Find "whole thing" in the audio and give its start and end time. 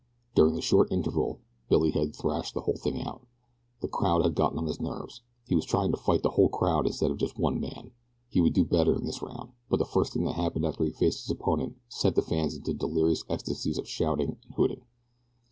2.61-3.03